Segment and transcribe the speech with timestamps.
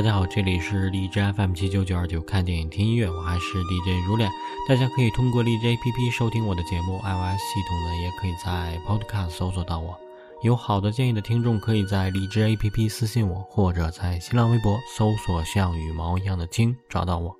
[0.00, 4.30] 大家好，这里是荔枝 FM 七九九二九，看电影听音乐，我还是 DJ 如恋。
[4.66, 9.94] 大家可以通过荔枝 APP 收听我的节目，iOS 系统呢也可以在 Podcast 搜索到我。
[10.42, 17.36] 有好的建议的听众，可以在荔枝 APP 私信我，或者在新浪微博搜索“像羽毛一样的青”找到我。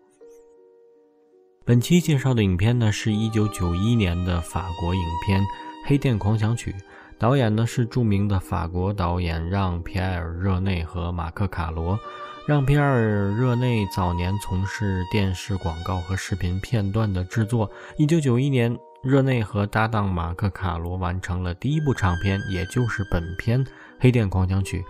[1.65, 5.40] 本期介绍的影片呢，是一九九一年的法国影片
[5.87, 6.73] 《黑店狂想曲》。
[7.18, 11.98] 导演呢是著名的法国导演让·皮埃尔·热内和马克·卡罗。
[12.47, 17.71] 让·皮尔·热内早年从事电视广告和视频片段的制作。
[17.99, 23.63] 1991年，热内和搭档马克·卡罗完成了第一部长片，也就是本片
[24.01, 24.80] 《黑店狂想曲》。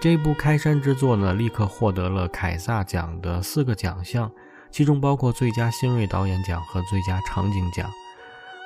[0.00, 4.30] 这部开山之作呢，立刻获得了凯撒奖的四个奖项，
[4.70, 7.88] 其中包括最佳新锐导演奖和最佳场景奖。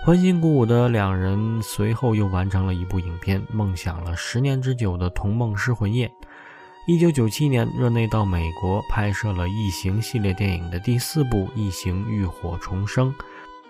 [0.04, 6.06] 欢欣鼓舞的两人随后又完成了一部影片，梦想了十年之久的《童梦失魂夜》。
[6.88, 13.12] 一九九七年，热内到美国拍摄了《异形》系列电影的第四部《异形：浴火重生》。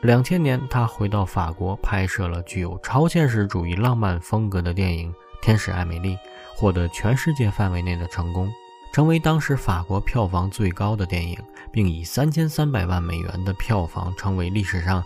[0.02, 6.14] 两千年，他回到法国拍摄了具有超现实主义浪漫风格的电影《天使艾美丽》，
[6.54, 8.48] 获得全世界范围内的成功，
[8.92, 11.36] 成为当时法国票房最高的电影，
[11.72, 15.02] 并以三千三百万美元的票房成为历史上。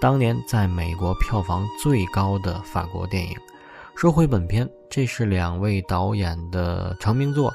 [0.00, 3.36] 当年在美国票房最高的法国电影。
[3.96, 7.52] 说回本片，这是两位导演的成名作，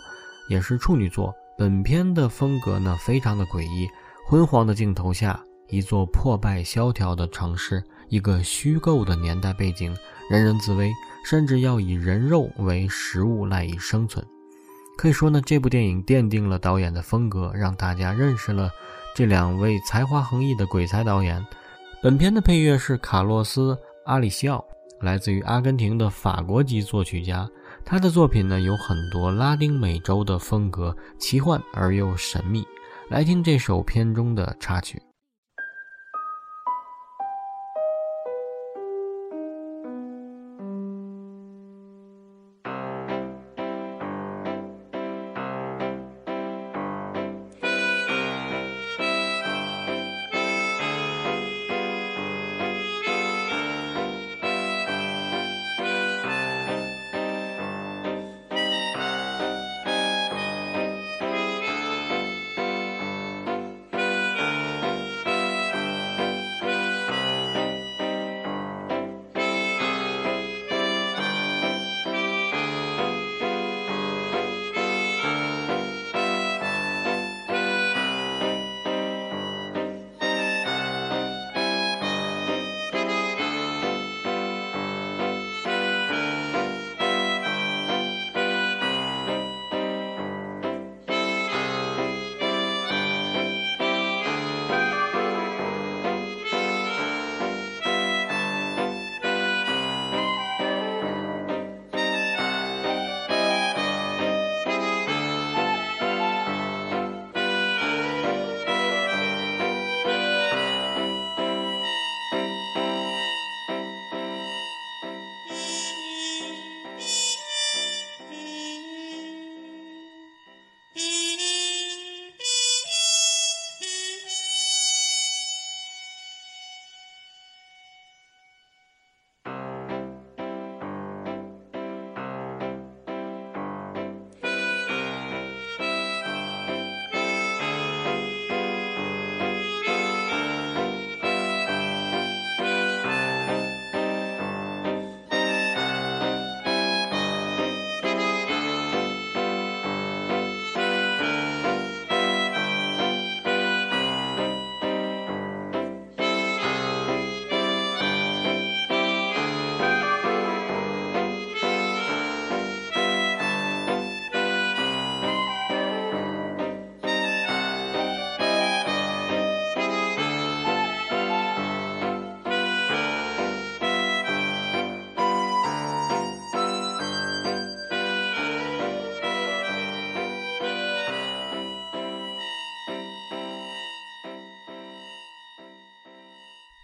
[0.50, 1.34] 也是处女作。
[1.58, 3.88] 本片的风格呢，非常的诡异。
[4.28, 9.96] 昏黄的镜头下，一座破败萧条的城市，一个虚构的年代背景，
[10.30, 10.92] 人人自危，
[11.26, 14.26] 甚至要以人肉为食物赖以生存。
[14.98, 18.70] 可以说呢，这部电影奠定了导演的风格，让大家认识了
[19.16, 21.44] 这两位才华横溢的鬼才导演。
[22.02, 23.74] 本片的配乐是卡洛斯·
[24.06, 24.64] 阿里西奥，
[25.04, 27.48] 来自于阿根廷的法国籍作曲家。
[27.86, 32.66] 他的作品呢有很多拉丁美洲的风格，奇幻而又神秘。
[33.10, 35.00] 来听这首片中的插曲。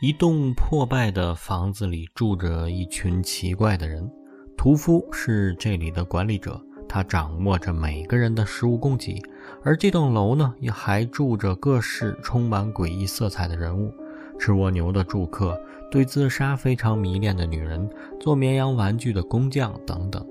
[0.02, 4.10] 一栋破败的房子里住着一群奇怪的人。
[4.56, 6.58] 屠夫是这里的管理者，
[6.88, 9.22] 他掌握着每个人的食物供给。
[9.62, 13.92] 而这栋楼呢，也还住着各式充满诡异色彩的人物：
[14.40, 15.62] 吃蜗牛的住客，
[15.92, 17.90] 对自杀非常迷恋的女人，
[18.22, 20.26] 做绵羊玩具的工匠等等。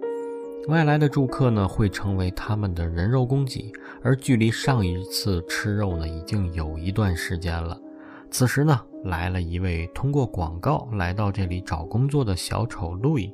[0.69, 3.71] 外来的住客呢会成为他们的人肉供给，
[4.03, 7.79] 而距离上一次吃肉呢已经有一段时间了。
[8.31, 13.33] 此时呢，来了一位通过广告来到这里找工作的小丑路易，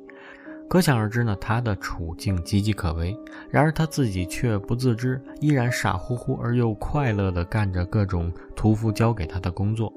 [0.69, 3.15] 可想而知呢，他的处境岌岌可危。
[3.49, 9.91] 然而他自己却不自知，依然傻乎乎而又快乐地干着各种屠夫交给他的工作。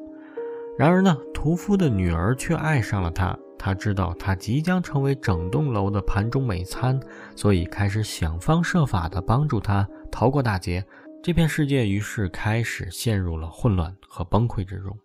[0.79, 3.37] 然而呢，屠夫的女儿却爱上了他。
[3.59, 6.99] 他知道他即将成为整栋楼的盘中美餐，
[7.35, 10.85] 所以开始想方设法地帮助他逃过大劫。
[11.21, 14.97] 这片世界于是开始陷入了混乱和崩溃之中。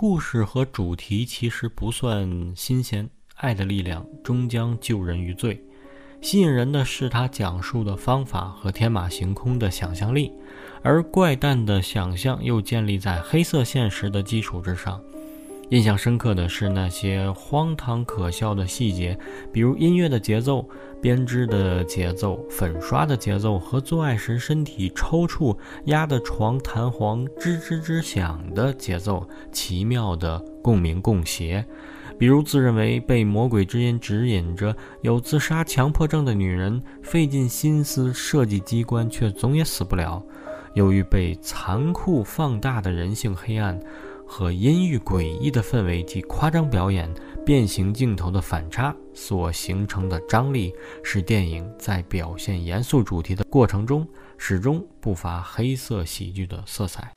[0.00, 5.60] 故事和主题其实不算新鲜，爱的力量终将救人于罪。
[6.20, 10.30] 吸引人的是他讲述的方法和天马行空的想象力，
[10.82, 15.02] 而怪诞的想象又建立在黑色现实的基础之上。
[15.70, 19.18] 印象深刻的是那些荒唐可笑的细节，
[19.52, 20.64] 比如音乐的节奏、
[21.00, 31.64] 编织的节奏、粉刷的节奏和做爱时身体抽搐、压得床弹簧吱吱吱响的节奏，奇妙的共鸣共谐。
[32.18, 40.20] 比如自认为被魔鬼之音指引着、有自杀强迫症的女人，费尽心思设计机关，却总也死不了。
[40.74, 43.78] 由于被残酷放大的人性黑暗。
[44.28, 47.12] 和阴郁诡异的氛围及夸张表演、
[47.46, 54.06] 变形镜头的反差所形成的张力，使电影在表现严肃主题的过程中，
[54.36, 57.10] 始终不乏黑色喜剧的色彩。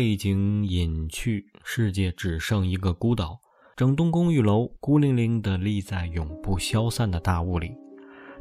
[0.00, 3.38] 背景隐去，世界只剩一个孤岛。
[3.76, 7.74] 整栋公寓楼孤零零地立在永不消散的大雾里，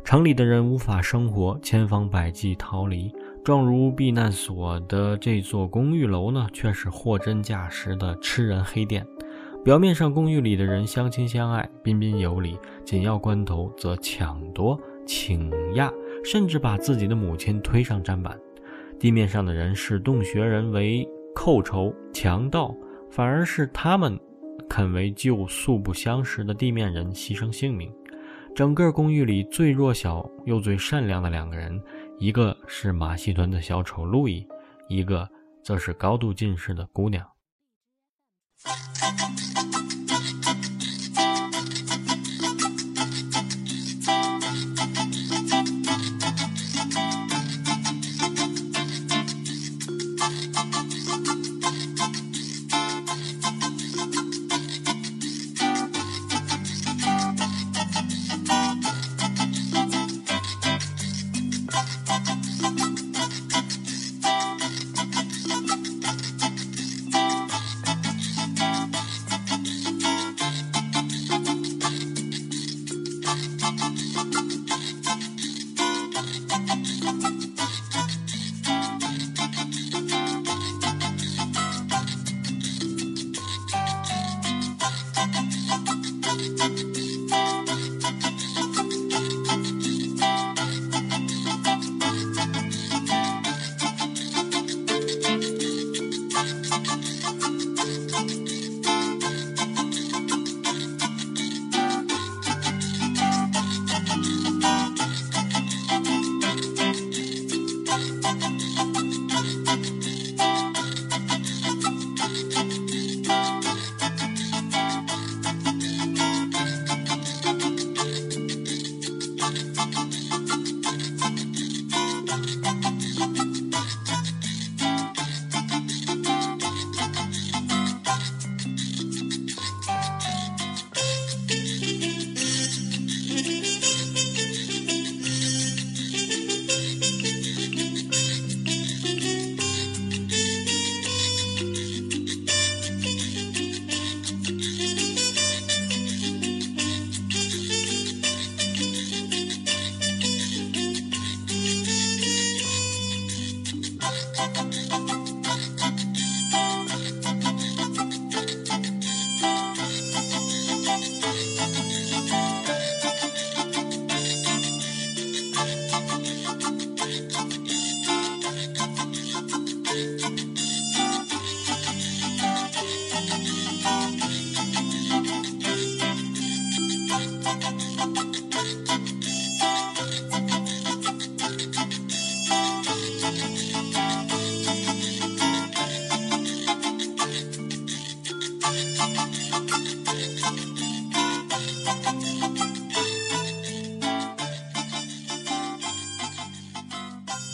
[0.06, 3.12] 城里的人无法生活，千方百计逃离。
[3.44, 9.06] 状如避难所的这座公寓楼呢，却是货真价实的吃人黑店。
[9.62, 12.54] 表面上，公寓里的人相亲相爱，彬彬有礼；
[12.86, 15.92] 紧要关头，则抢夺、请压，
[16.24, 18.40] 甚至把自己的母亲推上砧板。
[18.98, 21.06] 地面上的人视洞穴人为
[21.36, 22.76] 寇仇强盗，
[23.10, 24.20] 反而是他们
[24.70, 27.94] 肯为救素不相识的地面人牺牲性命。
[28.56, 31.82] 整个公寓里最弱小又最善良的两个人，
[32.18, 34.46] 一个是马戏团的小丑路易，
[34.90, 35.30] 一个
[35.64, 37.26] 则是高度近视的姑娘。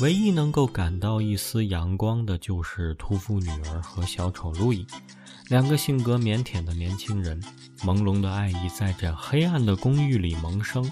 [0.06, 4.86] 唯一能够感到一丝阳光的，就是屠夫女儿和小丑路易，
[5.48, 7.42] 两个性格腼腆的年轻人。
[7.80, 10.88] 朦胧的爱意在这黑暗的公寓里萌生。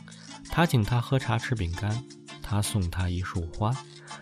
[0.49, 2.03] 他请她喝茶吃饼干，
[2.41, 3.71] 他送她一束花，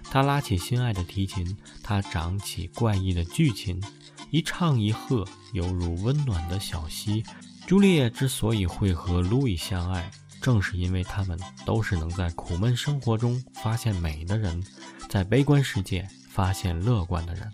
[0.03, 3.81] 他拉起心爱的提琴，他掌起怪异的巨琴，
[4.29, 7.24] 一唱一和，犹如温暖的小溪。
[7.65, 10.12] 朱丽叶之所以会和路易相爱。
[10.41, 14.62] 正是因为他们都是能在苦闷生活中发现美的人，
[15.07, 17.50] 在悲观世界发现乐观的人。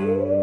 [0.00, 0.39] Thank.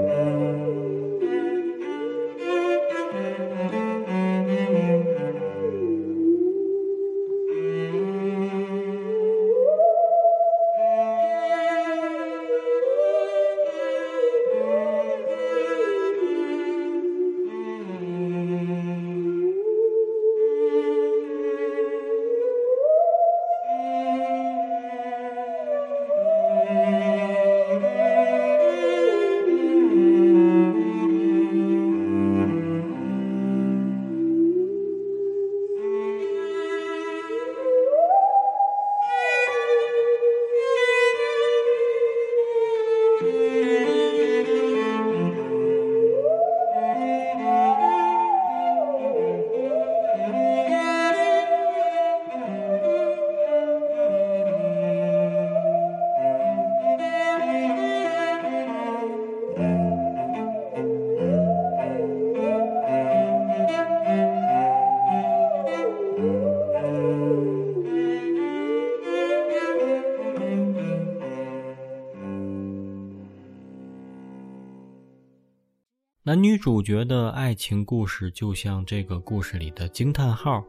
[76.28, 80.62] 男女主角的爱情故事就像这个故事里的惊叹号，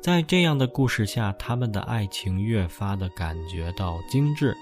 [0.00, 4.56] 在这样的故事下，他们的爱情越发的感觉到精致，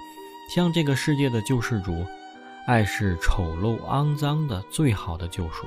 [0.55, 2.05] 像这个世界的救世主。
[2.67, 5.67] 爱是丑陋肮脏的最好的救赎。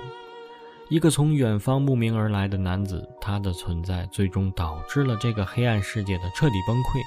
[0.88, 7.02] 一个从远方慕名而来的男子，他的存在最终导致了这个黑暗世界的彻底崩溃。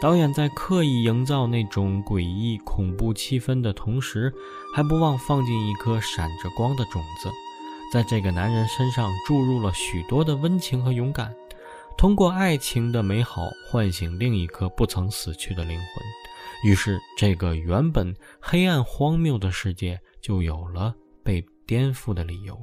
[0.00, 4.32] 导演在刻意营造那种诡异恐怖气氛的同时，
[4.74, 7.28] 还不忘放进一颗闪着光的种子，
[7.92, 11.34] 在这个男人身上注入了许多的温情和勇敢，
[11.98, 16.70] 通过爱情的美好唤醒另一颗不曾死去的灵魂。
[16.70, 22.58] 于是，这个原本黑暗荒谬的世界就有了被颠覆的理由。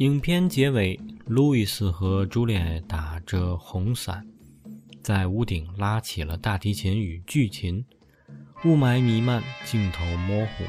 [0.00, 4.26] 影片结尾，路易斯和朱丽叶打着红伞，
[5.02, 7.84] 在屋顶拉起了大提琴与巨琴。
[8.64, 10.64] 雾霾弥漫，镜头模糊。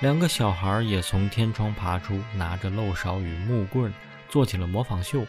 [0.00, 3.92] 两个小孩也从天窗爬出，拿着漏勺与木棍，
[4.28, 5.26] 做起了模仿秀。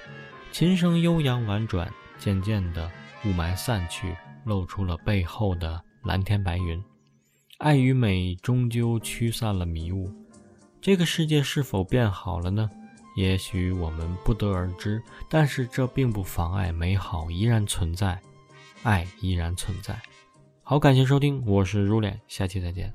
[0.52, 2.88] 琴声悠扬婉转，渐渐的，
[3.26, 4.16] 雾霾散去，
[4.46, 6.80] 露出了背后的蓝天白云。
[7.58, 10.14] 爱与美终究驱散了迷雾。
[10.80, 12.70] 这个世界是否变好了呢？
[13.16, 18.20] 也许我们不得而知，但是这并不妨碍美好依然存在，
[18.84, 20.00] 爱依然存在。
[20.64, 22.94] 好，感谢收听，我是如脸，下期再见。